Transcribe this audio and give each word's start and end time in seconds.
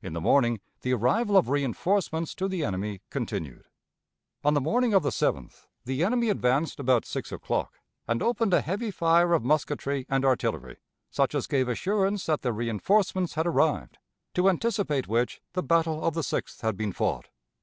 In 0.00 0.14
the 0.14 0.22
morning 0.22 0.60
the 0.80 0.94
arrival 0.94 1.36
of 1.36 1.48
reënforcements 1.48 2.34
to 2.36 2.48
the 2.48 2.64
enemy 2.64 3.02
continued. 3.10 3.66
On 4.42 4.54
the 4.54 4.60
morning 4.62 4.94
of 4.94 5.02
the 5.02 5.10
7th 5.10 5.66
the 5.84 6.02
enemy 6.02 6.30
advanced 6.30 6.80
about 6.80 7.04
six 7.04 7.30
o'clock, 7.30 7.78
and 8.08 8.22
opened 8.22 8.54
a 8.54 8.62
heavy 8.62 8.90
fire 8.90 9.34
of 9.34 9.44
musketry 9.44 10.06
and 10.08 10.24
artillery, 10.24 10.78
such 11.10 11.34
as 11.34 11.46
gave 11.46 11.68
assurance 11.68 12.24
that 12.24 12.40
the 12.40 12.52
reënforcements 12.54 13.34
had 13.34 13.46
arrived, 13.46 13.98
to 14.32 14.48
anticipate 14.48 15.08
which 15.08 15.42
the 15.52 15.62
battle 15.62 16.02
of 16.02 16.14
the 16.14 16.22
6th 16.22 16.62
had 16.62 16.78
been 16.78 16.94
fought. 16.94 17.28